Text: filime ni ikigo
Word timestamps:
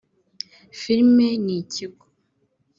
filime 0.79 1.27
ni 1.43 1.53
ikigo 1.61 2.05